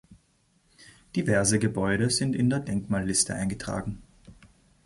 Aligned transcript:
Diverse 1.15 1.59
Gebäude 1.59 2.09
sind 2.09 2.35
in 2.35 2.49
der 2.49 2.59
Denkmalliste 2.59 3.35
eingetragen. 3.35 4.01